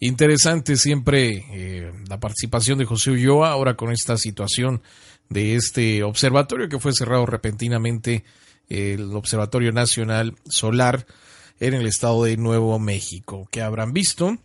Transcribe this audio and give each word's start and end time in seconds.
interesante 0.00 0.76
siempre 0.76 1.46
eh, 1.52 1.92
la 2.08 2.20
participación 2.20 2.78
de 2.78 2.84
José 2.84 3.12
Ulloa 3.12 3.50
ahora 3.50 3.76
con 3.76 3.90
esta 3.92 4.18
situación 4.18 4.82
de 5.28 5.56
este 5.56 6.02
observatorio 6.02 6.68
que 6.68 6.78
fue 6.78 6.92
cerrado 6.92 7.26
repentinamente 7.26 8.24
el 8.68 9.14
Observatorio 9.14 9.72
Nacional 9.72 10.36
Solar 10.48 11.06
en 11.60 11.74
el 11.74 11.86
estado 11.86 12.24
de 12.24 12.36
Nuevo 12.36 12.78
México. 12.78 13.48
¿Qué 13.50 13.62
habrán 13.62 13.92
visto? 13.92 14.36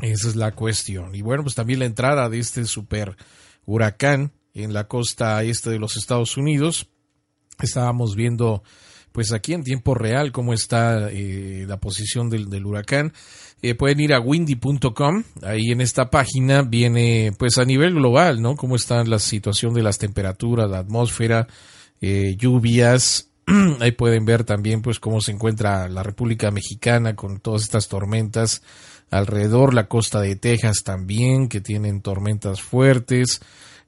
Esa 0.00 0.28
es 0.28 0.36
la 0.36 0.52
cuestión. 0.52 1.14
Y 1.14 1.22
bueno, 1.22 1.42
pues 1.42 1.54
también 1.54 1.78
la 1.78 1.84
entrada 1.84 2.28
de 2.28 2.38
este 2.38 2.64
super 2.64 3.16
huracán 3.64 4.32
en 4.54 4.72
la 4.72 4.88
costa 4.88 5.42
este 5.44 5.70
de 5.70 5.78
los 5.78 5.96
Estados 5.96 6.36
Unidos. 6.36 6.88
Estábamos 7.60 8.16
viendo 8.16 8.62
pues 9.12 9.32
aquí 9.32 9.52
en 9.52 9.62
tiempo 9.62 9.94
real 9.94 10.32
cómo 10.32 10.52
está 10.52 11.08
eh, 11.10 11.64
la 11.68 11.78
posición 11.78 12.30
del, 12.30 12.66
huracán. 12.66 13.12
Eh, 13.62 13.74
pueden 13.74 14.00
ir 14.00 14.12
a 14.12 14.20
windy.com, 14.20 15.22
ahí 15.42 15.70
en 15.70 15.80
esta 15.80 16.10
página 16.10 16.62
viene 16.62 17.32
pues 17.38 17.58
a 17.58 17.64
nivel 17.64 17.94
global, 17.94 18.42
¿no? 18.42 18.56
Cómo 18.56 18.74
está 18.74 19.04
la 19.04 19.20
situación 19.20 19.72
de 19.74 19.82
las 19.82 19.98
temperaturas, 19.98 20.68
la 20.68 20.78
atmósfera, 20.78 21.46
eh, 22.00 22.34
lluvias, 22.36 23.28
Ahí 23.80 23.92
pueden 23.92 24.24
ver 24.24 24.44
también 24.44 24.82
pues 24.82 25.00
cómo 25.00 25.20
se 25.20 25.32
encuentra 25.32 25.88
la 25.88 26.02
República 26.02 26.50
Mexicana 26.50 27.16
con 27.16 27.40
todas 27.40 27.62
estas 27.62 27.88
tormentas 27.88 28.62
alrededor, 29.10 29.74
la 29.74 29.88
costa 29.88 30.20
de 30.20 30.36
Texas 30.36 30.82
también, 30.84 31.48
que 31.48 31.60
tienen 31.60 32.00
tormentas 32.00 32.62
fuertes. 32.62 33.40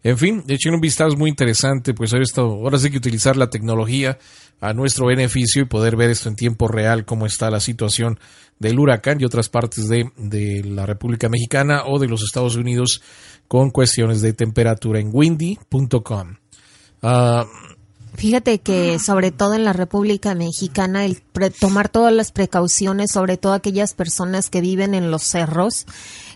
En 0.05 0.19
fin, 0.19 0.45
echen 0.49 0.75
un 0.75 0.83
vistazo 0.83 1.17
muy 1.17 1.31
interesante, 1.31 1.95
pues 1.95 2.13
ahora, 2.13 2.27
ahora 2.37 2.79
sí 2.79 2.91
que 2.91 2.99
utilizar 2.99 3.39
la 3.39 3.49
tecnología 3.49 4.19
a 4.61 4.75
nuestro 4.75 5.07
beneficio 5.07 5.63
y 5.63 5.65
poder 5.65 5.97
ver 5.97 6.11
esto 6.11 6.29
en 6.29 6.37
tiempo 6.37 6.69
real, 6.69 7.07
cómo 7.07 7.25
está 7.25 7.51
la 7.51 7.59
situación 7.59 8.21
del 8.59 8.79
huracán 8.79 9.19
y 9.19 9.25
otras 9.25 9.49
partes 9.49 9.89
de, 9.89 10.63
la 10.65 10.85
República 10.85 11.31
Mexicana 11.31 11.85
o 11.87 11.99
de 11.99 12.09
los 12.09 12.23
Estados 12.23 12.55
Unidos 12.55 13.01
con 13.49 13.71
cuestiones 13.71 14.21
de 14.21 14.35
temperatura 14.35 15.01
en 15.01 15.09
windy.com. 15.11 16.37
Uh, 17.03 17.45
Fíjate 18.15 18.61
que 18.61 18.99
sobre 19.01 19.33
todo 19.33 19.55
en 19.55 19.65
la 19.65 19.73
República 19.73 20.35
Mexicana 20.37 21.05
el 21.05 21.21
tomar 21.59 21.89
todas 21.89 22.13
las 22.13 22.31
precauciones, 22.31 23.11
sobre 23.11 23.39
todo 23.39 23.55
aquellas 23.55 23.93
personas 23.95 24.51
que 24.51 24.61
viven 24.61 24.95
en 24.95 25.11
los 25.11 25.25
cerros, 25.25 25.85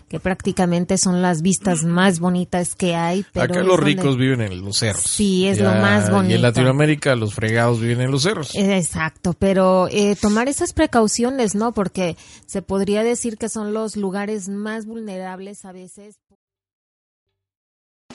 que 0.09 0.19
prácticamente 0.19 0.97
son 0.97 1.21
las 1.21 1.41
vistas 1.41 1.83
más 1.83 2.19
bonitas 2.19 2.75
que 2.75 2.95
hay. 2.95 3.25
Pero 3.31 3.53
Acá 3.53 3.63
los 3.63 3.79
ricos 3.79 4.17
viven 4.17 4.41
en 4.41 4.61
los 4.61 4.77
cerros. 4.77 5.03
Sí, 5.03 5.47
es 5.47 5.59
lo 5.59 5.71
más 5.71 6.09
bonito. 6.09 6.33
Y 6.33 6.35
en 6.35 6.41
Latinoamérica 6.41 7.15
los 7.15 7.33
fregados 7.33 7.79
viven 7.79 8.01
en 8.01 8.11
los 8.11 8.23
cerros. 8.23 8.55
Exacto, 8.55 9.33
pero 9.37 9.87
eh, 9.89 10.15
tomar 10.19 10.49
esas 10.49 10.73
precauciones, 10.73 11.55
¿no? 11.55 11.71
Porque 11.71 12.17
se 12.45 12.61
podría 12.61 13.03
decir 13.03 13.37
que 13.37 13.49
son 13.49 13.73
los 13.73 13.95
lugares 13.95 14.49
más 14.49 14.85
vulnerables 14.85 15.63
a 15.63 15.71
veces. 15.71 16.17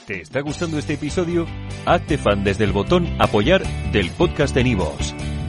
¿Te 0.06 0.20
está 0.20 0.40
gustando 0.40 0.78
este 0.78 0.94
episodio? 0.94 1.46
Hazte 1.86 2.18
fan 2.18 2.44
desde 2.44 2.64
el 2.64 2.72
botón 2.72 3.08
Apoyar 3.20 3.62
del 3.92 4.10
podcast 4.10 4.54
de 4.54 4.64
Nivos. 4.64 5.14